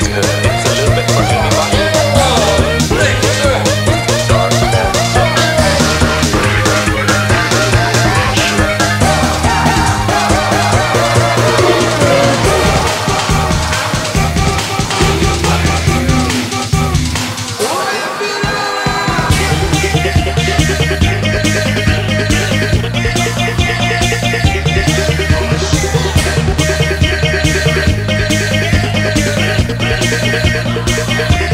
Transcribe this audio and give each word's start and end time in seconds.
good. 0.00 0.41
Yeah. 30.88 31.51